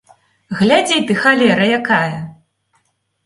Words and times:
Глядзі 0.59 0.95
ты, 1.09 1.17
халера 1.25 1.67
якая! 1.79 2.17